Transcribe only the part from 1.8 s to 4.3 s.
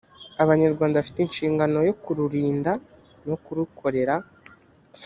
yo kururinda no kurukorera.